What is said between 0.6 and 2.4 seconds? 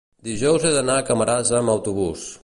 he d'anar a Camarasa amb autobús.